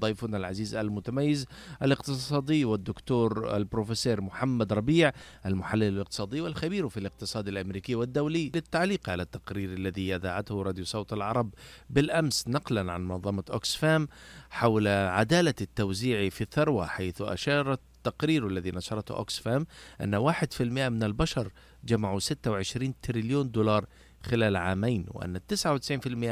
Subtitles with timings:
[0.00, 1.46] ضيفنا العزيز المتميز
[1.82, 5.12] الاقتصادي والدكتور البروفيسور محمد ربيع
[5.46, 11.54] المحلل الاقتصادي والخبير في الاقتصاد الأمريكي والدولي للتعليق على التقرير الذي اذاعته راديو صوت العرب
[11.90, 14.08] بالأمس نقلا عن منظمة أوكسفام
[14.50, 19.66] حول عدالة التوزيع في الثروة حيث اشارت التقرير الذي نشرته أوكسفام
[20.00, 21.50] أن 1% من البشر
[21.84, 23.86] جمعوا 26 تريليون دولار
[24.22, 25.40] خلال عامين وأن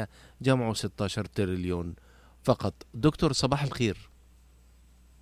[0.03, 0.07] 99%
[0.41, 1.95] جمعوا 16 تريليون
[2.45, 2.73] فقط.
[2.93, 3.97] دكتور صباح الخير.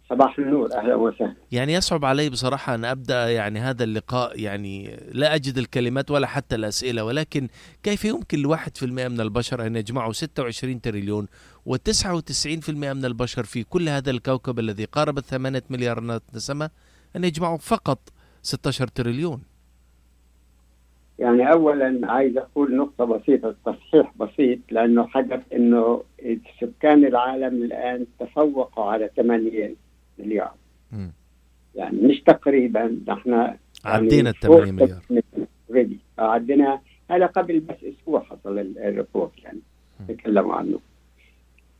[0.10, 0.74] صباح النور.
[0.74, 1.36] أهلا وسهلا.
[1.52, 6.56] يعني يصعب علي بصراحة أن أبدأ يعني هذا اللقاء يعني لا أجد الكلمات ولا حتى
[6.56, 7.47] الأسئلة ولكن
[7.83, 11.28] كيف يمكن لواحد في المئة من البشر أن يجمعوا 26 تريليون
[11.70, 16.69] و99% من البشر في كل هذا الكوكب الذي قارب 8 مليار نسمة
[17.16, 18.00] أن يجمعوا فقط
[18.42, 19.53] 16 تريليون؟
[21.20, 26.04] يعني اولا عايز أقول نقطة بسيطة تصحيح بسيط لأنه حدث إنه
[26.62, 29.76] سكان العالم الآن تفوقوا على 8
[30.20, 30.54] مليار.
[30.92, 31.08] م.
[31.76, 35.02] يعني مش تقريبا نحن يعني عدينا ال 8 مليار.
[35.72, 39.59] already عدينا هذا قبل بس أسبوع حصل ال report يعني.
[40.08, 40.80] تكلموا عنه.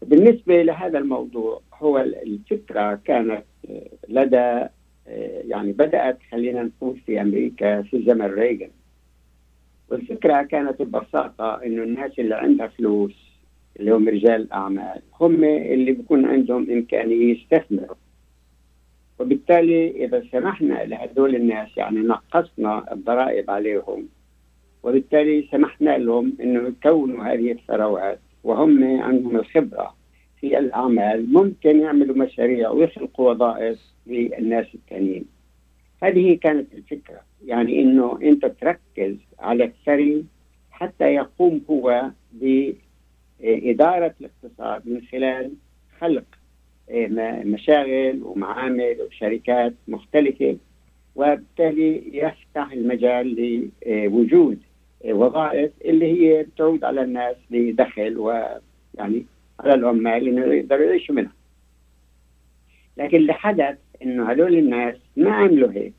[0.02, 3.44] بالنسبة لهذا الموضوع هو الفكرة كانت
[4.10, 4.68] لدى
[5.48, 8.70] يعني بدأت خلينا نقول في أمريكا في زمن ريغن
[9.94, 13.16] والفكرة كانت ببساطة إنه الناس اللي عندها فلوس
[13.80, 17.96] اللي هم رجال الأعمال هم اللي بيكون عندهم إمكانية يستثمروا.
[19.20, 24.08] وبالتالي إذا سمحنا لهذول الناس يعني نقصنا الضرائب عليهم
[24.84, 29.96] وبالتالي سمحنا لهم إنه يكونوا هذه الثروات وهم عندهم الخبرة
[30.40, 35.26] في الأعمال ممكن يعملوا مشاريع ويخلقوا وظائف للناس التانيين.
[36.04, 40.26] هذه كانت الفكرة يعني إنه أنت تركز على الثري
[40.72, 45.52] حتى يقوم هو بإدارة الاقتصاد من خلال
[46.00, 46.24] خلق
[46.90, 50.58] آه، مشاغل ومعامل وشركات مختلفة
[51.16, 53.36] وبالتالي يفتح المجال
[53.86, 54.60] لوجود
[55.06, 59.26] وظائف اللي هي بتعود على الناس لدخل ويعني
[59.60, 61.34] على العمال إنه يقدروا يعيشوا منها.
[62.98, 65.94] لكن اللي حدث إنه هدول الناس ما عملوا هيك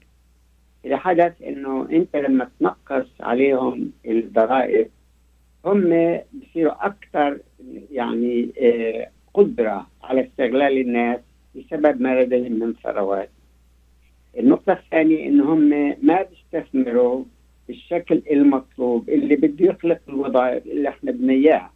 [0.84, 4.88] اللي حدث إنه أنت لما تنقص عليهم الضرائب
[5.64, 7.38] هم بصيروا أكثر
[7.90, 11.20] يعني آه، قدرة على استغلال الناس
[11.56, 13.30] بسبب ما لديهم من ثروات.
[14.38, 17.24] النقطة الثانية إنه هم ما بيستثمروا
[17.68, 21.72] بالشكل المطلوب اللي بده يخلق الوظائف اللي إحنا بدنا إياها.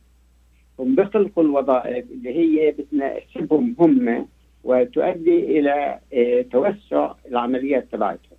[0.79, 4.29] هم بيخلقوا الوظائف اللي هي بتناسبهم هم
[4.65, 8.39] وتؤدي إلى آه، توسع العمليات تبعتهم.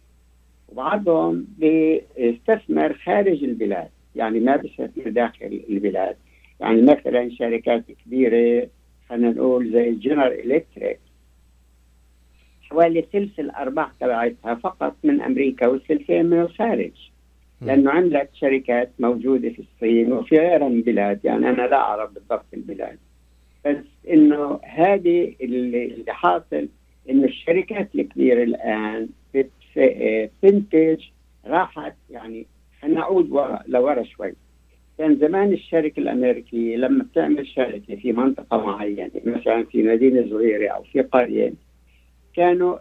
[0.69, 6.15] وبعضهم بيستثمر خارج البلاد يعني ما بيستثمر داخل البلاد.
[6.59, 8.67] يعني مثلا شركات كبيرة
[9.09, 10.99] خلينا نقول زي General Electric
[12.61, 16.91] حوالي ثلث الأرباح تبعتها فقط من أمريكا والثلثين من الخارج.
[17.61, 21.25] لأنه عندك شركات موجودة في الصين وفي غيرها من البلاد.
[21.25, 22.97] يعني أنا لا أعرف بالضبط البلاد.
[23.69, 26.67] بس إنه هذه اللي حاصل
[27.09, 29.09] إنه الشركات الكبيرة الآن
[30.41, 31.03] تنتج
[31.45, 32.45] راحت يعني
[32.87, 33.29] نعود
[33.67, 34.33] لورا شوي.
[34.97, 40.83] كان زمان الشركة الأمريكية لما بتعمل شركة في منطقة معينة مثلا في مدينة صغيرة أو
[40.83, 41.53] في قرية
[42.35, 42.77] كانوا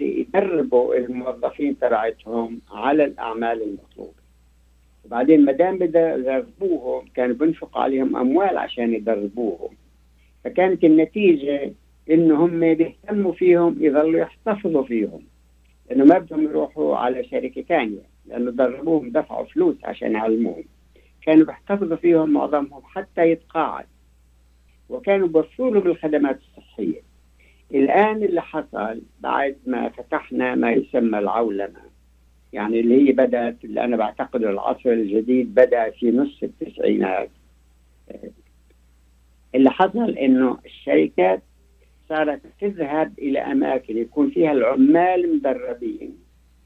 [0.00, 4.20] يدربوا الموظفين تبعتهم على الأعمال المطلوبة.
[5.04, 9.70] وبعدين ما دام يدربوهم كانوا بينفقوا عليهم أموال عشان يدربوهم.
[10.44, 11.72] فكانت النتيجة
[12.10, 15.22] إنهم بيهتموا فيهم يظلوا يحتفظوا فيهم
[15.92, 20.64] انه ما بدهم يروحوا على شركة ثانية لأنه دربوهم دفعوا فلوس عشان يعلموهم.
[21.22, 23.86] كانوا بيحتفظوا فيهم معظمهم حتى يتقاعد
[24.88, 27.02] وكانوا بيوفروا لهم الخدمات الصحية.
[27.74, 31.80] الآن اللي حصل بعد ما فتحنا ما يسمى العولمة
[32.52, 37.30] يعني اللي هي بدأت اللي أنا بعتقد العصر الجديد بدأ في نص التسعينات.
[39.54, 41.42] اللي حصل إنه الشركات
[42.08, 46.16] صارت تذهب إلى أماكن يكون فيها العمال مدربين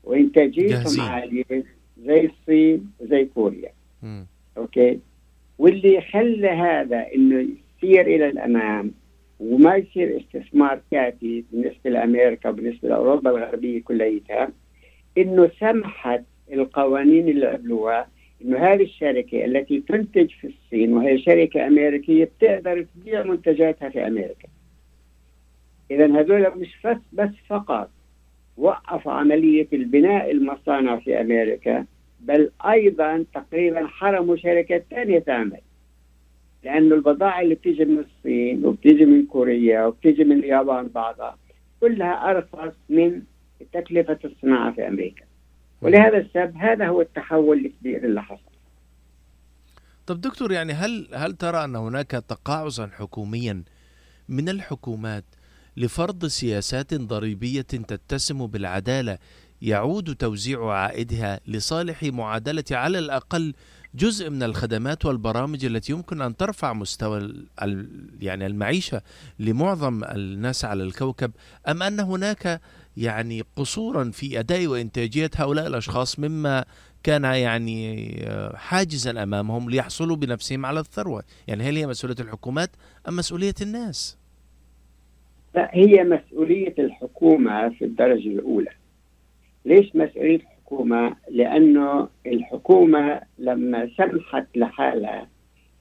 [0.04, 1.64] وانتاجيتهم عاليه
[1.98, 3.72] زي الصين وزي كوريا.
[4.02, 4.22] م.
[4.56, 5.00] أوكي؟
[5.58, 7.48] واللي خلى هذا إنه
[7.82, 8.90] يسير إلى الأمام
[9.40, 14.52] وما يصير استثمار كافي بالنسبة لأمريكا وبالنسبة لأوروبا الغربية كليتها
[15.18, 16.22] إنه سمحت
[16.52, 18.08] القوانين اللي قبلوها
[18.42, 24.48] إنه هذه الشركة التي تنتج في الصين وهي شركة أمريكية بتقدر تبيع منتجاتها في أمريكا.
[25.90, 27.90] إذا هذول مش بس بس فقط
[28.56, 31.84] وقفوا عملية البناء المصانع في أمريكا
[32.20, 35.60] بل أيضا تقريبا حرموا شركات ثانية تعمل.
[36.64, 41.38] لأنه البضائع اللي بتيجي من الصين وبتيجي من كوريا وبتيجي من اليابان بعضها
[41.80, 43.22] كلها أرخص من
[43.72, 45.24] تكلفة الصناعة في أمريكا.
[45.84, 48.54] ولهذا السبب هذا هو التحول الكبير اللي حصل.
[50.06, 53.62] طب دكتور يعني هل هل ترى أن هناك تقاعسا حكوميا
[54.28, 55.24] من الحكومات
[55.76, 59.18] لفرض سياسات ضريبية تتسم بالعدالة
[59.62, 63.54] يعود توزيع عائدها لصالح معادلة على الأقل
[63.94, 67.46] جزء من الخدمات والبرامج التي يمكن أن ترفع مستوى
[68.20, 69.02] يعني المعيشة
[69.38, 71.30] لمعظم الناس على الكوكب
[71.68, 72.60] أم أن هناك
[72.96, 76.64] يعني قصورا في أداء وإنتاجية هؤلاء الأشخاص مما
[77.02, 78.06] كان يعني
[78.54, 82.70] حاجزا أمامهم ليحصلوا بنفسهم على الثروة، يعني هل هي مسؤولية الحكومات
[83.08, 84.18] أم مسؤولية الناس؟
[85.54, 88.70] لا هي مسؤولية الحكومة في الدرجة الأولى.
[89.64, 95.28] ليش مسؤولية الحكومة؟ لأنه الحكومة لما سمحت لحالها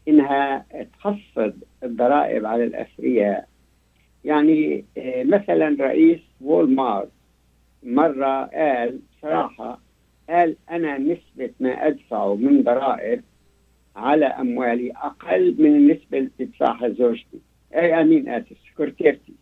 [0.07, 0.65] إنها
[0.99, 3.47] تخفض الضرائب على الأثرياء
[4.25, 7.11] يعني آه، مثلا رئيس وول مارت
[7.83, 9.79] مرة قال صراحة
[10.29, 13.23] قال أنا نسبة ما أدفعه من ضرائب
[13.95, 17.39] على أموالي أقل من النسبة اللي تدفعها زوجتي.
[17.75, 19.33] أي أمين آسف سكرتيرتي.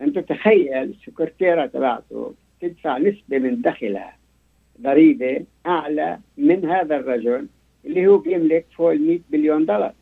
[0.00, 4.16] أنت تخيل السكرتيرة تبعته تدفع نسبة من دخلها
[4.80, 7.48] ضريبة أعلى من هذا الرجل
[7.84, 9.94] اللي هو بيملك فوق ال 100 بليون دولار.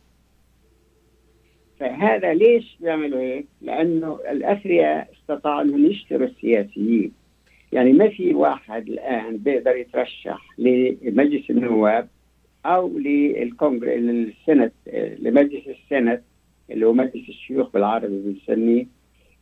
[1.82, 7.12] فهذا ليش بيعملوا هيك؟ لأنه الأثرياء استطاعوا أنهم يشتروا السياسيين
[7.72, 12.08] يعني ما في واحد الآن بيقدر يترشح لمجلس النواب
[12.66, 14.72] أو للكونغرس للسنت
[15.18, 16.22] لمجلس السنت
[16.70, 18.86] اللي هو مجلس الشيوخ بالعربي بنسميه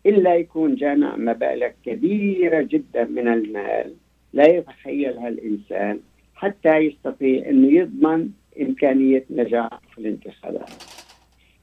[0.06, 3.94] إلا يكون جامع مبالغ كبيرة جدا من المال
[4.32, 6.00] لا يتخيلها الانسان
[6.34, 8.28] حتى يستطيع إنه يضمن
[8.60, 10.89] إمكانية نجاح في الانتخابات.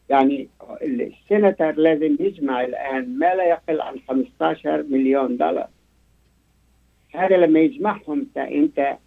[0.10, 0.48] يعني
[0.82, 5.68] السنتر لازم يجمع الآن ما لا يقل عن 15 مليون دولار.
[7.16, 8.98] هذا لما يجمعهم انت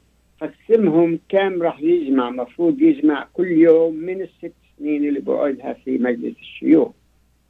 [0.40, 2.30] قسمهم كم راح يجمع.
[2.30, 6.92] مفروض يجمع كل يوم من الست سنين اللي بقعدها في مجلس الشيوخ.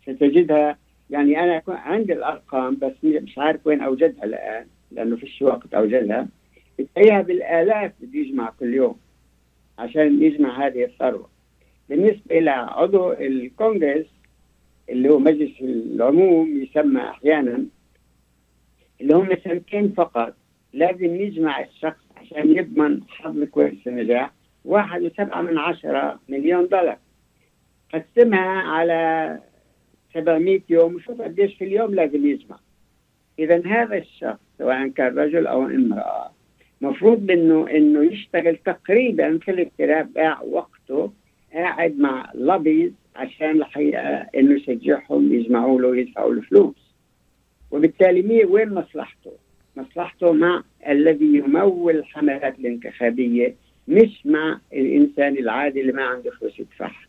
[0.02, 0.78] ستجدها
[1.10, 6.28] يعني أنا عندي الأرقام بس مش عارف وين أوجدها الآن لأنه فيش وقت أوجدها.
[6.78, 8.96] بتلاقيها بالآلاف بده يجمع كل يوم
[9.78, 11.28] عشان يجمع هذه الثروة.
[11.90, 14.06] بالنسبة إلى عضو الكونغرس
[14.88, 17.66] اللي هو مجلس العموم يسمى أحيانا
[19.00, 20.34] اللي هم سنتين فقط.
[20.72, 24.32] لازم يجمع الشخص عشان يضمن حظ كويس النجاح.
[24.64, 26.98] واحد وسبعة من عشرة مليون دولار.
[27.94, 29.38] قسمها على
[30.14, 32.58] 700 يوم وشوف قديش في اليوم لازم يجمع.
[33.38, 36.30] إذا هذا الشخص سواء كان رجل أو امرأة
[36.80, 41.12] مفروض منه إنه يشتغل تقريبا في الاغتراب باع وقته
[41.54, 46.94] قاعد مع لوبيز عشان الحقيقة إنه يشجعهم يجمعوا له ويدفعوا له فلوس.
[47.70, 49.32] وبالتالي مين وين مصلحته؟
[49.76, 53.54] مصلحته مع الذي يمول الحملات الانتخابية
[53.88, 57.06] مش مع الإنسان العادي اللي ما عنده فلوس يدفعها.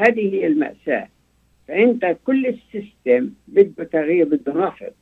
[0.00, 1.08] هذه هي المأساة.
[1.68, 4.92] فأنت كل ال system بده تغيير بده نفض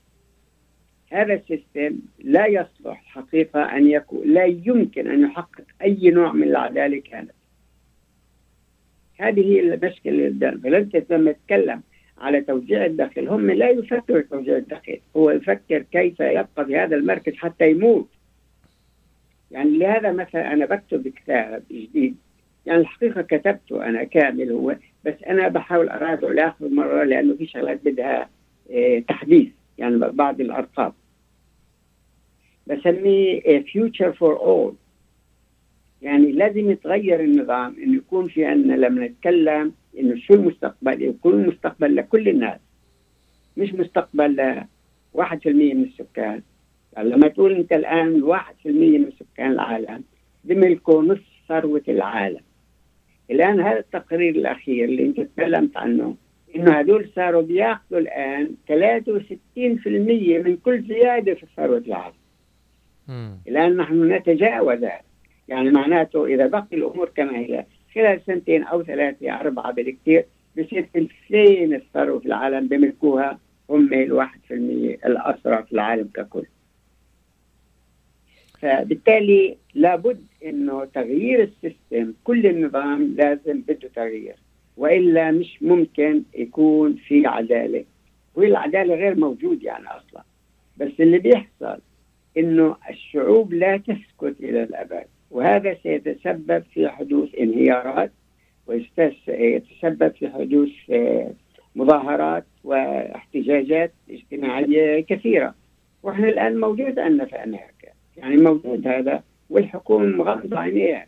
[1.13, 6.43] هذا ال system لا يصلح حقيقة أن يكون لا يمكن أن يحقق أي نوع من
[6.43, 7.31] العدالة كانت.
[9.19, 10.29] هذه هي المشكلة
[10.63, 11.83] فلنت لما تتكلم
[12.19, 17.35] على توزيع الدخل هم لا يفكروا توزيع الدخل هو يفكر كيف يبقى في هذا المركز
[17.35, 18.09] حتى يموت.
[19.51, 22.17] يعني لهذا مثلا أنا بكتب كتاب جديد.
[22.67, 27.81] يعني الحقيقة كتبته أنا كامل هو بس أنا بحاول أراجعه لآخر مرة لأنه في شغلات
[27.85, 28.29] بدها
[28.71, 29.49] إيه تحديث
[29.79, 30.93] يعني بعض الأرقام.
[32.67, 34.75] بسميه فيوتشر فور اول
[36.03, 41.97] يعني لازم يتغير النظام إنه يكون في عندنا لما نتكلم إنه شو المستقبل يكون مستقبل
[41.97, 42.61] لكل الناس
[43.57, 44.65] مش مستقبل ل
[45.15, 46.43] 1% من السكان.
[46.93, 50.05] يعني لما تقول أنت الآن 1% من سكان العالم
[50.45, 52.41] بملكوا نصف ثروة العالم.
[53.31, 56.17] الآن هذا التقرير الأخير اللي أنت تكلمت عنه
[56.57, 62.15] إنه هذول صاروا بيأخذوا الآن 63% من كل زيادة في ثروة العالم.
[63.49, 65.01] الآن نحن نتجاوز هذا.
[65.49, 70.25] يعني معناته إذا بقي الأمور كما هي خلال سنتين أو ثلاثة أربعة بالكثير
[70.59, 73.39] بصير ثلثين الثروة في العالم بيملكوها
[73.71, 76.45] هم الواحد في المية الأسرع في العالم ككل.
[78.61, 84.37] فبالتالي لابد إنه تغيير السيستم كل النظام لازم بده تغيير
[84.77, 87.85] وإلا مش ممكن يكون في عدالة.
[88.35, 90.23] والعداله غير موجود يعني أصلا.
[90.77, 91.79] بس اللي بيحصل
[92.37, 95.07] إنه الشعوب لا تسكت إلى الأبد.
[95.31, 98.13] وهذا سيتسبب في حدوث انهيارات
[98.67, 100.71] ويتسبب في حدوث
[101.77, 105.55] مظاهرات واحتجاجات اجتماعية كثيرة.
[106.03, 107.93] وإحنا الآن موجود عندنا في أمريكا.
[108.17, 111.07] يعني موجود هذا والحكومة مغمضة عينيها.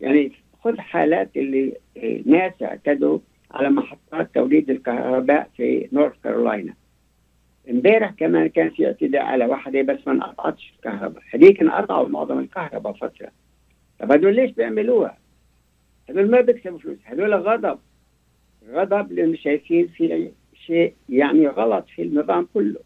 [0.00, 0.32] يعني
[0.64, 1.72] خذ حالات اللي
[2.26, 3.18] ناس اعتدوا
[3.50, 6.74] على محطات توليد الكهرباء في نورث كارولاينا
[7.70, 11.22] امبارح كمان كان في اعتداء على واحدة بس ما انقطعتش الكهرباء.
[11.34, 13.30] هذيك انقطعوا معظم الكهرباء فترة.
[13.98, 15.18] طب هدول ليش بيعملوها؟
[16.08, 16.98] هدول ما بيكسبوا فلوس.
[17.04, 17.78] هدول غضب.
[18.70, 20.30] غضب لأنه شايفين في
[20.66, 22.80] شيء يعني غلط في النظام كله.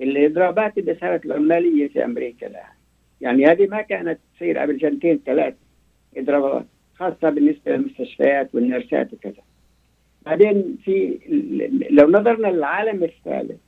[0.00, 2.74] الإضرابات اللي صارت العمالية في أمريكا الآن.
[3.20, 5.54] يعني هذه ما كانت تصير قبل سنتين ثلاث
[6.16, 9.42] إضرابات خاصة بالنسبة للمستشفيات والنرسات وكذا.
[10.26, 11.18] بعدين في
[11.90, 13.63] لو نظرنا للعالم الثالث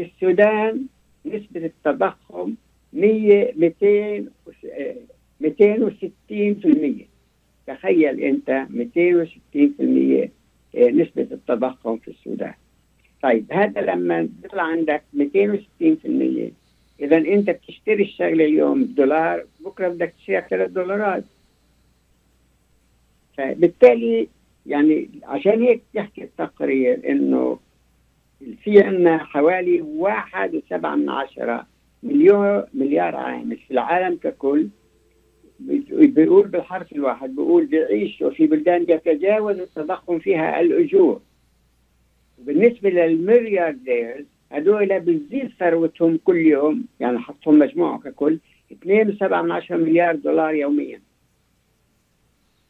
[0.00, 0.86] في السودان
[1.26, 2.54] نسبة التضخم
[2.92, 4.24] 100 200
[5.40, 7.06] 260%
[7.66, 10.28] تخيل أنت 260%
[10.76, 12.54] آه، نسبة التضخم في السودان.
[13.22, 16.52] طيب هذا لما بيطلع عندك 260%
[17.00, 21.24] إذا أنت بتشتري الشغلة اليوم بدولار بكرة بدك تشتريها ثلاث دولارات.
[23.36, 24.28] فبالتالي
[24.66, 27.58] يعني عشان هيك يحكي التقرير إنه
[28.40, 31.66] في عندنا حوالي واحد وسبعة من عشرة
[32.02, 34.68] مليون مليار عامل في العالم ككل.
[35.90, 41.20] بيقول بالحرف الواحد بيقول بيعيشوا في بلدان يتجاوز التضخم فيها الأجور.
[42.38, 48.38] وبالنسبة للمليارديرز هذول بتزيد ثروتهم كل يوم يعني حطهم مجموعة ككل
[48.72, 51.00] 2.7 من عشرة مليار دولار يوميا.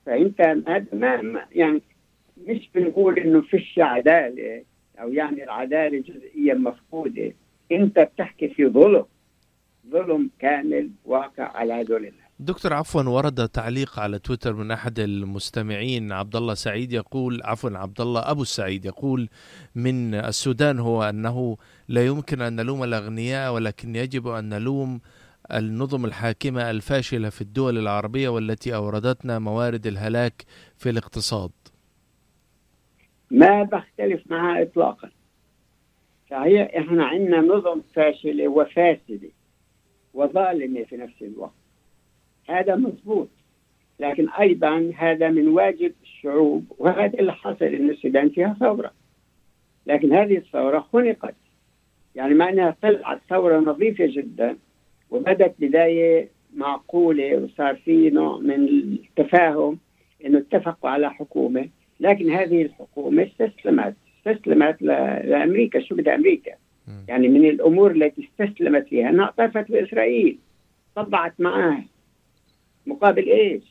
[0.06, 1.82] فأنت هذا ما يعني
[2.46, 4.62] مش بنقول إنه فيش عدالة.
[5.02, 7.32] أو يعني العدالة جزئيا مفقودة
[7.72, 9.04] أنت بتحكي في ظلم
[9.90, 16.12] ظلم كامل واقع على هذول الناس دكتور عفوا ورد تعليق على تويتر من أحد المستمعين
[16.12, 19.28] عبد الله سعيد يقول عفوا عبد الله أبو السعيد يقول
[19.74, 21.56] من السودان هو أنه
[21.88, 25.00] لا يمكن أن نلوم الأغنياء ولكن يجب أن نلوم
[25.52, 30.44] النظم الحاكمة الفاشلة في الدول العربية والتي أوردتنا موارد الهلاك
[30.76, 31.50] في الاقتصاد.
[33.30, 35.10] ما بختلف معها اطلاقا.
[36.30, 39.28] فهي إحنا عندنا نظم فاشلة وفاسدة
[40.14, 41.52] وظالمة في نفس الوقت.
[42.48, 43.28] هذا مضبوط
[44.00, 48.92] لكن أيضا هذا من واجب الشعوب وهذا اللي حصل إن السودان فيها ثورة
[49.86, 51.34] لكن هذه الثورة خنقت
[52.14, 54.56] يعني مع إنها طلعت ثورة نظيفة جدا
[55.10, 59.78] وبدت بداية معقولة وصار في نوع من التفاهم
[60.24, 61.68] إنه اتفقوا على حكومة
[62.00, 63.94] لكن هذه الحكومة استسلمت.
[64.18, 65.80] استسلمت لأمريكا.
[65.80, 66.52] شو بدها أمريكا؟
[67.08, 70.38] يعني من الأمور التي استسلمت فيها انها أعترفت بإسرائيل.
[70.94, 71.82] طبعت معاه
[72.86, 73.62] مقابل إيش؟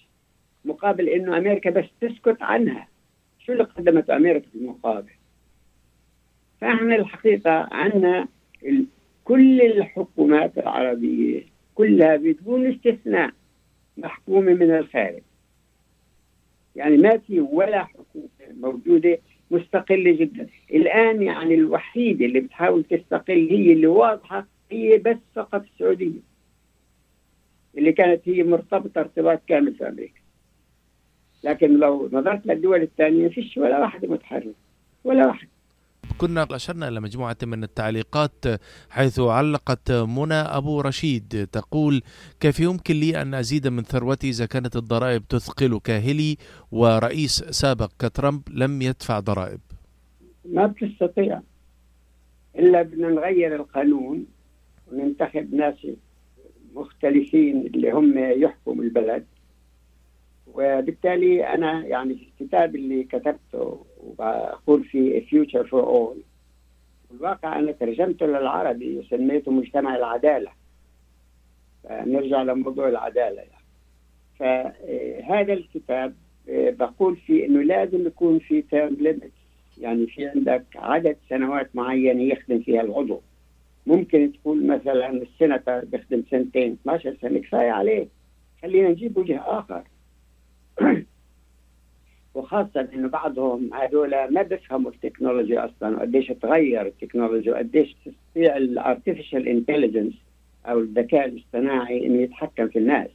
[0.65, 2.87] مقابل إنه أمريكا بس تسكت عنها.
[3.39, 5.11] شو اللي قدمته أمريكا في المقابل؟
[6.61, 8.27] فإحنا الحقيقة عندنا
[9.23, 11.41] كل الحكومات العربية
[11.75, 13.31] كلها بدون استثناء
[13.97, 15.21] محكومة من الخارج.
[16.79, 18.29] يعني ما في ولا حكومه
[18.61, 19.19] موجودة
[19.51, 20.47] مستقلة جدا.
[20.73, 26.19] الآن يعني الوحيدة اللي بتحاول تستقل هي اللي واضحة هي بس فقط السعودية
[27.77, 30.19] اللي كانت هي مرتبطة ارتباط كامل في أمريكا.
[31.43, 34.55] لكن لو نظرت للدول الثانية فيش ولا واحدة متحرك
[35.03, 35.47] ولا واحد
[36.19, 38.45] كنا أشرنا إلى مجموعة من التعليقات
[38.89, 42.01] حيث علقت منى أبو رشيد تقول
[42.39, 46.37] كيف يمكن لي أن أزيد من ثروتي إذا كانت الضرائب تثقل كاهلي
[46.71, 49.59] ورئيس سابق كترامب لم يدفع ضرائب؟
[50.45, 51.41] ما بتستطيع.
[52.55, 54.25] إلا بدنا نغير القانون
[54.91, 55.87] وننتخب ناس
[56.75, 59.25] مختلفين اللي هم يحكموا البلد.
[60.47, 66.17] وبالتالي أنا يعني الكتاب اللي كتبته وبقول فيه Future for All
[67.11, 70.51] الواقع أنا ترجمته للعربي وسميته مجتمع العدالة.
[71.83, 73.63] فنرجع لموضوع العدالة يعني.
[74.39, 76.13] فهذا الكتاب
[76.47, 79.31] بقول فيه إنه لازم يكون في term limit
[79.77, 83.21] يعني في عندك عدد سنوات معينة يخدم فيها العضو.
[83.87, 86.77] ممكن تقول مثلا السناتور بيخدم سنتين.
[86.81, 88.07] 12 سنه كفاية عليه.
[88.61, 89.83] خلينا نجيب وجه آخر.
[92.33, 99.47] وخاصة إنه بعضهم هذول ما بيفهموا التكنولوجيا أصلا وقديش تغير التكنولوجيا وقديش تستطيع ال artificial
[99.47, 100.13] intelligence
[100.65, 103.09] أو الذكاء الاصطناعي إنه يتحكم في الناس.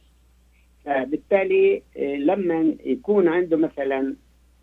[0.85, 4.15] فبالتالي آه، لما يكون عنده مثلا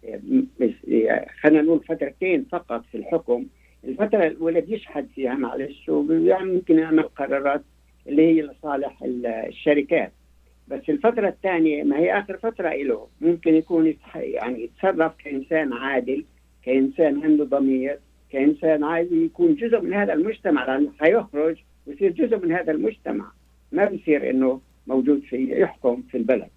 [0.05, 3.47] آه، خلينا نقول فترتين فقط في الحكم
[3.85, 7.63] الفترة الأولى بيشحد فيها معلش ويمكن يعمل قرارات
[8.07, 10.13] اللي هي لصالح الشركات.
[10.73, 16.25] بس الفترة الثانية ما هي آخر فترة له ممكن يكون يعني يتصرف كإنسان عادل
[16.65, 17.99] كإنسان عنده ضمير
[18.33, 23.33] كإنسان عايز يكون جزء من هذا المجتمع لأنه حيخرج ويصير جزء من هذا المجتمع.
[23.73, 26.49] ما بصير إنه موجود في يحكم في البلد.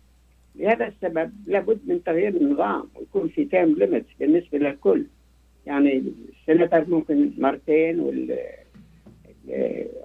[0.56, 5.06] لهذا السبب لابد من تغيير النظام ويكون في time limit بالنسبة للكل.
[5.66, 8.38] يعني السيناتور ممكن مرتين وال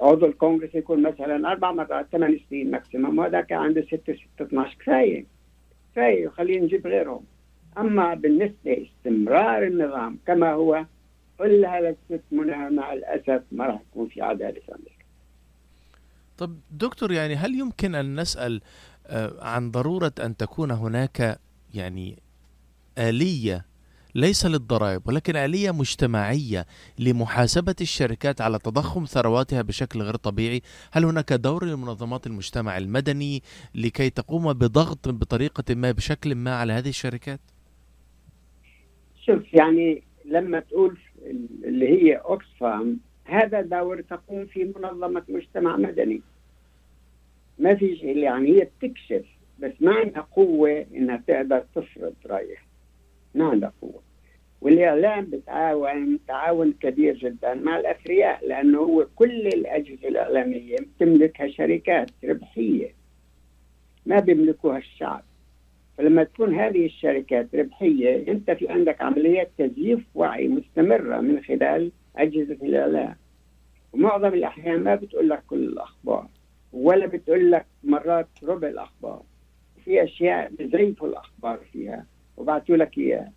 [0.00, 4.76] عضو الكونغرس يكون مثلا أربع مرات ثمان سنين maximum وهذا كان عنده ستة ستة 12
[4.80, 5.24] كفايه
[5.92, 7.24] كفايه خلينا نجيب غيرهم
[7.78, 10.84] اما بالنسبة استمرار النظام كما هو
[11.38, 11.96] كل هذا
[12.32, 15.04] منى مع الاسف ما راح يكون في عداله في أمريكا.
[16.38, 18.60] طب دكتور يعني هل يمكن ان نسأل
[19.06, 21.40] آه، عن ضروره ان تكون هناك
[21.74, 22.18] يعني
[22.98, 23.64] اليه
[24.14, 26.66] ليس للضرائب ولكن آلية مجتمعية
[26.98, 30.62] لمحاسبة الشركات على تضخم ثرواتها بشكل غير طبيعي.
[30.92, 33.42] هل هناك دور لمنظمات المجتمع المدني
[33.74, 37.40] لكي تقوم بضغط بطريقة ما بشكل ما على هذه الشركات؟
[39.26, 40.98] شوف يعني لما تقول
[41.64, 46.22] اللي هي أوكسفام هذا دور تقوم في منظمة مجتمع مدني.
[47.58, 49.26] ما في يعني هي بتكشف
[49.58, 52.69] بس ما عندها قوة إنها تقدر تفرض رأيها.
[53.34, 54.02] ما عندها قوة.
[54.60, 62.94] والإعلام بتعاون تعاون كبير جدا مع الأثرياء لأنه هو كل الأجهزة الإعلامية تملكها شركات ربحية.
[64.06, 65.22] ما بيملكوها الشعب.
[65.98, 72.58] فلما تكون هذه الشركات ربحية أنت في عندك عمليات تزييف وعي مستمرة من خلال أجهزة
[72.62, 73.16] الإعلام.
[73.92, 76.26] ومعظم الأحيان ما بتقول لك كل الأخبار
[76.72, 79.22] ولا بتقول لك مرات ربع الأخبار.
[79.84, 82.06] في أشياء بزيفوا الأخبار فيها.
[82.40, 83.32] وبعثوا لك إياها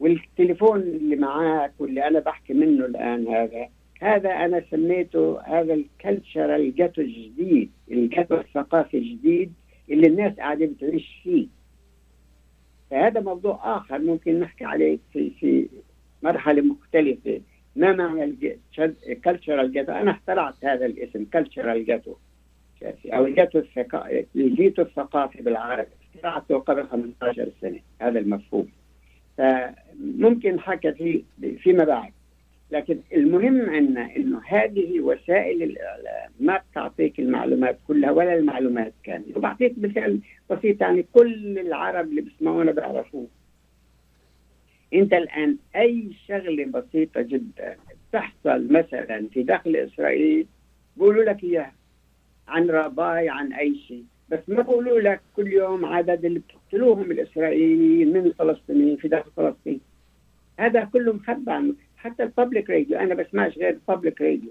[0.00, 3.68] والتليفون اللي معاك واللي أنا بحكي منه الآن هذا
[4.00, 9.52] هذا أنا سميته هذا الكلتشرال جاتو الجديد الجاتو الثقافي الجديد
[9.90, 11.46] اللي الناس قاعدة بتعيش فيه.
[12.90, 15.68] فهذا موضوع آخر ممكن نحكي عليه في في
[16.22, 17.40] مرحلة مختلفة.
[17.76, 18.56] ما معنى
[19.08, 22.14] ال cultural ghetto أنا اخترعت هذا الاسم cultural ghetto
[23.06, 25.88] أو الجيتو الثقافي الجيتو الثقافي بالعربي.
[26.24, 28.68] اخترعته قبل 15 سنه هذا المفهوم.
[29.38, 31.22] فممكن حكى في
[31.58, 32.12] فيما بعد.
[32.70, 39.36] لكن المهم عندنا إنه هذه وسائل الاعلام ما بتعطيك المعلومات كلها ولا المعلومات كاملة.
[39.36, 43.26] وبعطيك مثال بسيط يعني كل العرب اللي بيسمعونا بيعرفوه.
[44.94, 47.76] أنت الآن أي شغلة بسيطة جدا
[48.12, 50.46] تحصل مثلا في داخل إسرائيل
[50.96, 51.74] بيقولوا لك إياها.
[52.48, 54.04] عن رباي عن أي شيء.
[54.30, 59.80] بس ما بقولوا لك كل يوم عدد اللي بتقتلوهم الإسرائيليين من الفلسطينيين في داخل فلسطين.
[60.58, 64.50] هذا كله مخبى عنه حتى الببليك راديو أنا بسمعش غير الببليك راديو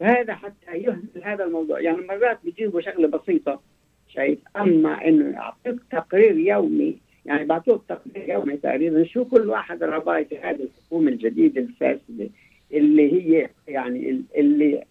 [0.00, 1.80] فهذا حتى يهمل هذا الموضوع.
[1.80, 3.60] يعني مرات بيجيبوا شغلة بسيطة
[4.08, 10.24] شايف؟ أما إنه يعطيك تقرير يومي يعني بعطوك تقرير يومي تقريبا شو كل واحد رباي
[10.24, 12.28] في هذه الحكومة الجديدة الفاسدة
[12.72, 14.84] اللي هي يعني اللي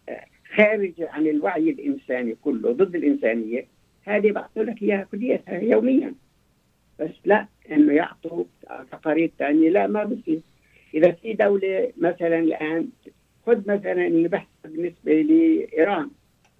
[0.55, 3.65] خارج عن الوعي الإنساني كله ضد الإنسانية.
[4.03, 6.13] هذه بعثوا لك إياها كليتها يوميا.
[6.99, 8.43] بس لا إنه يعطوا
[8.91, 10.39] تقارير ثانية لا ما بصير.
[10.93, 12.87] إذا في دولة مثلا الآن
[13.45, 16.09] خذ مثلا اللي بحث بالنسبة لإيران.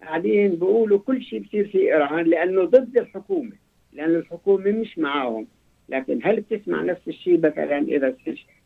[0.02, 3.52] قاعدين بيقولوا كل شيء بصير في إيران لأنه ضد الحكومة
[3.94, 5.48] لأنه الحكومة مش معاهم.
[5.90, 8.16] لكن هل بتسمع نفس الشيء مثلا إذا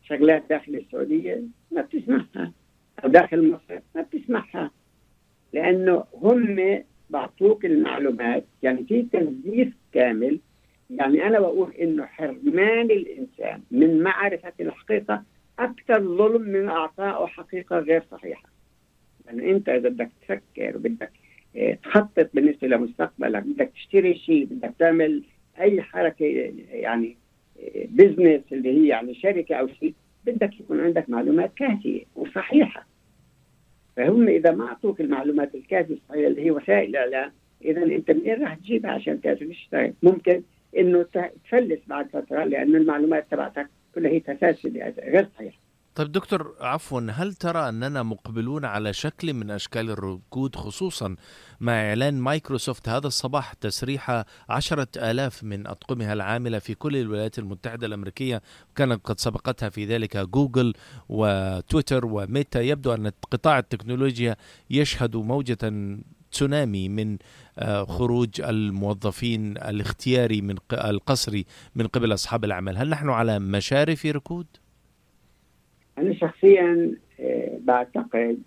[0.02, 2.52] شغلات داخل السعودية؟ ما بتسمعها.
[3.04, 4.70] أو داخل مصر؟ ما بتسمعها.
[5.70, 8.44] لأنه هم بعطوك المعلومات.
[8.62, 10.38] يعني في تنزيف كامل.
[10.90, 15.22] يعني أنا بقول إنه حرمان الإنسان من معرفة الحقيقة
[15.58, 18.48] أكثر ظلم من إعطائه حقيقة غير صحيحة.
[19.26, 21.10] يعني أنت إذا بدك تفكر بدك
[21.56, 25.22] آه، تخطط بالنسبة لمستقبلك بدك تشتري شيء بدك تعمل
[25.60, 27.16] أي حركة يعني
[27.88, 29.94] بزنس آه، اللي هي يعني شركة أو شيء
[30.26, 32.89] بدك يكون عندك معلومات كافية وصحيحة.
[33.96, 37.32] فهم إذا ما أعطوك المعلومات الكافية الصحيحه اللي هي وسائل الاعلام
[37.64, 40.42] إذا أنت منين راح تجيبها عشان تشتغل ممكن
[40.78, 45.69] إنه تفلس بعد فترة لأن المعلومات تبعتك كلها هي تفاسد غير صحيحة.
[45.94, 51.16] طيب دكتور عفوا هل ترى أننا مقبلون على شكل من أشكال الركود خصوصا
[51.60, 57.86] مع إعلان مايكروسوفت هذا الصباح تسريح عشرة آلاف من أطقمها العاملة في كل الولايات المتحدة
[57.86, 58.42] الأمريكية
[58.76, 60.74] كانت قد سبقتها في ذلك جوجل
[61.08, 64.36] وتويتر وميتا يبدو أن قطاع التكنولوجيا
[64.70, 65.58] يشهد موجة
[66.32, 67.18] تسونامي من
[67.58, 74.46] آه، خروج الموظفين الاختياري من القسري من قبل أصحاب الأعمال هل نحن على مشارف ركود؟
[76.00, 78.42] أنا شخصيا آه، بعتقد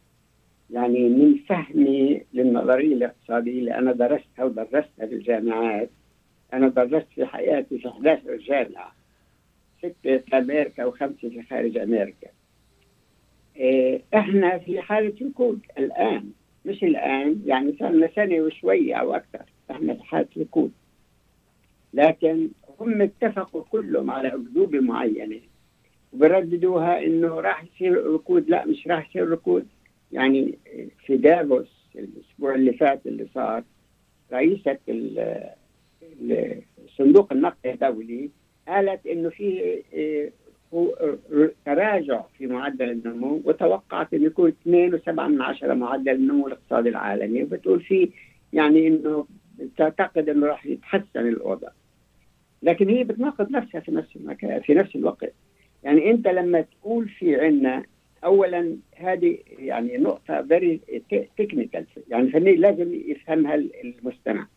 [0.70, 5.90] يعني من فهمي للنظرية الاقتصادية اللي أنا درستها ودرستها في الجامعات
[6.54, 8.92] أنا درست في حياتي في 11 جامعه
[9.80, 12.28] ستة في أمريكا وخمسة في خارج أمريكا.
[13.58, 16.30] إيه، إحنا في حالة ركود الآن
[16.66, 20.72] مش الآن يعني صار لنا سنة وشوية أو أكثر إحنا في حالة ركود
[21.94, 25.40] لكن هم اتفقوا كلهم على اكذوبه معينة.
[26.14, 28.50] وبرددوها إنه راح يصير ركود.
[28.50, 29.68] لا مش راح يصير ركود.
[30.12, 30.58] يعني
[31.06, 33.64] في دافوس الأسبوع اللي فات اللي صار
[34.34, 34.78] رئيسة
[36.98, 38.30] صندوق النقد الدولي
[38.68, 39.82] قالت إنه في
[41.66, 47.44] تراجع في معدل النمو وتوقعت إنه يكون 2.7 من عشرة معدل النمو الاقتصادي العالمي.
[47.44, 48.10] وبتقول في
[48.54, 49.28] يعني إنه
[49.78, 51.68] تعتقد إنه راح يتحسن الوضع.
[52.64, 55.34] لكن هي بتناقض نفسها في نفس المكان في نفس الوقت.
[55.84, 57.86] يعني انت لما تقول في عنا
[58.24, 60.80] اولا هذه يعني نقطة very
[61.38, 64.48] technical يعني فني لازم يفهمها المستمع.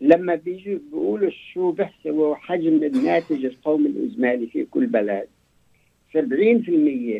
[0.00, 5.28] لما بيجوا بيقولوا شو بيحسبوا حجم الناتج القومي الإجمالي في كل بلد
[6.14, 6.18] 70%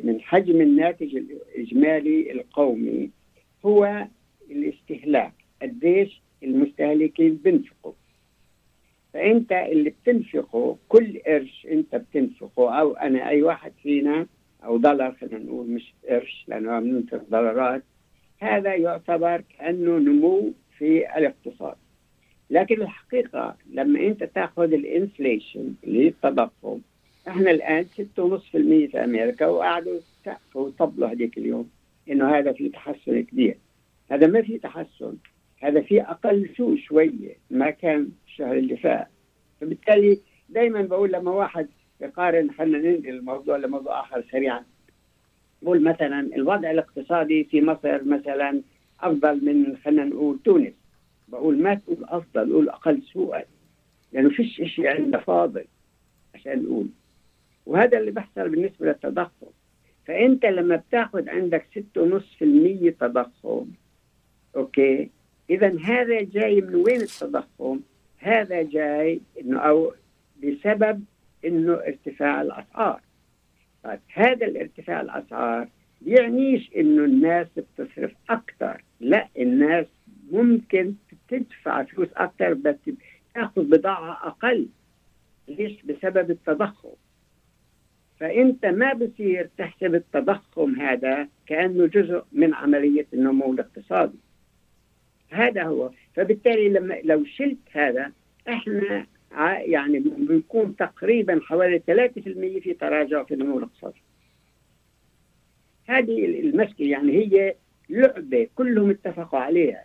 [0.04, 3.10] من حجم الناتج الإجمالي القومي
[3.66, 4.06] هو
[4.50, 7.92] الاستهلاك قديش المستهلكين بينفقوا
[9.14, 14.27] فأنت اللي بتنفقه كل قرش أنت بتنفقه أو أنا أي واحد فينا
[14.64, 17.83] أو دولار خلينا نقول مش قرش لأنه بننفق دولارات
[18.38, 21.75] هذا يعتبر كأنه نمو في الاقتصاد.
[22.51, 26.81] لكن الحقيقة لما أنت تأخذ الإنفليشن اللي هي التضخم
[27.29, 31.70] إحنا الآن 6.5% في أمريكا وقعدوا سقفوا وطبلوا هذيك اليوم
[32.11, 33.57] إنه هذا في تحسن كبير.
[34.11, 35.14] هذا ما في تحسن
[35.62, 39.08] هذا في أقل شو شوية ما كان الشهر اللي فات
[39.60, 41.68] فبالتالي دائما بقول لما واحد
[42.00, 44.64] يقارن خلينا ننقل الموضوع لموضوع آخر سريعا.
[45.62, 48.62] بقول مثلا الوضع الاقتصادي في مصر مثلا
[49.00, 50.72] أفضل من خلينا نقول تونس.
[51.28, 53.42] بقول ما تقول أفضل قول أقل سوءا.
[54.12, 55.64] لأنه فيش شيء عندنا فاضل
[56.34, 56.86] عشان نقول.
[57.66, 59.50] وهذا اللي بيحصل بالنسبة للتضخم.
[60.06, 63.66] فأنت لما بتاخذ عندك 6.5% تضخم
[64.56, 65.10] أوكي؟
[65.50, 67.80] اذا هذا جاي من وين التضخم؟
[68.20, 69.92] هذا جاي إنه أو
[70.42, 71.04] بسبب
[71.44, 73.00] إنه ارتفاع الأسعار.
[73.85, 75.68] طيب هذا الارتفاع الأسعار
[76.00, 79.87] بيعنيش إنه الناس بتصرف أكثر لا الناس
[80.33, 80.94] ممكن
[81.28, 82.76] تدفع فلوس أكثر بس
[83.35, 84.68] تاخذ بضاعة أقل.
[85.48, 86.94] ليش؟ بسبب التضخم.
[88.20, 94.18] فإنت ما بصير تحسب التضخم هذا كأنه جزء من عملية النمو الاقتصادي.
[95.30, 95.90] هذا هو.
[96.14, 98.12] فبالتالي لما لو شلت هذا
[98.48, 99.06] إحنا
[99.58, 104.02] يعني بيكون تقريبا حوالي 3% في تراجع في النمو الاقتصادي.
[105.86, 107.54] هذه المشكلة يعني هي
[107.88, 109.84] لعبة كلهم اتفقوا عليها.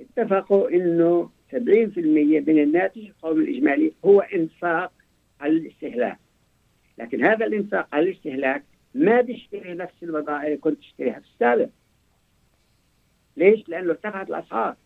[0.00, 1.58] اتفقوا إنه 70%
[2.46, 4.92] من الناتج القومي الإجمالي هو إنفاق
[5.40, 6.18] على الاستهلاك.
[6.98, 8.64] لكن هذا الإنفاق على الاستهلاك
[8.94, 11.68] ما بيشتري نفس البضائع اللي كنت تشتريها في السابق.
[13.36, 14.76] ليش؟ لأنه ارتفعت الأسعار.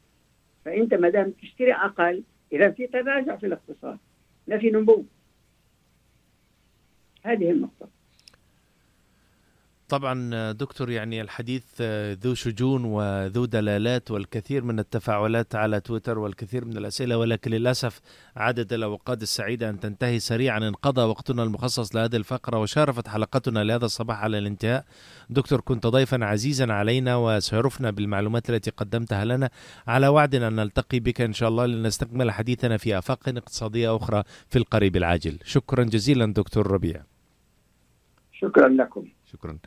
[0.65, 3.99] فأنت ما دام تشتري أقل إذا في تراجع في الاقتصاد
[4.47, 5.05] ما في نمو.
[7.23, 7.98] هذه النقطة.
[9.89, 11.65] طبعا دكتور يعني الحديث
[12.23, 18.01] ذو شجون وذو دلالات والكثير من التفاعلات على تويتر والكثير من الأسئلة ولكن للأسف
[18.37, 20.59] عدد الأوقات السعيدة أن تنتهي سريعا.
[20.59, 24.85] انقضى وقتنا المخصص لهذه الفقرة وشارفت حلقتنا لهذا الصباح على الانتهاء.
[25.31, 29.51] دكتور كنت ضيفا عزيزا علينا وسيرفنا بالمعلومات التي قدمتها لنا.
[29.87, 34.59] على وعد أن نلتقي بك إن شاء الله لنستكمل حديثنا في آفاق اقتصادية أخرى في
[34.59, 35.39] القريب العاجل.
[35.45, 37.03] شكرا جزيلا دكتور ربيع.
[38.33, 39.05] شكرا لكم.
[39.33, 39.59] شكرا.